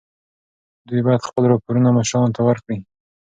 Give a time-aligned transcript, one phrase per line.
[0.87, 2.77] دوی باید خپل راپورونه مشرانو ته ورکړي.